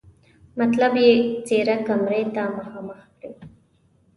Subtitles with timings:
[0.59, 1.11] مطلب یې
[1.47, 3.31] څېره کمرې ته مخامخ کړي.